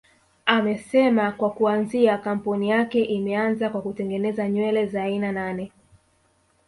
[0.45, 5.71] Amesema kwa kuanzia kampuni yake imeanza kwa kutengeneza nywele za aina nane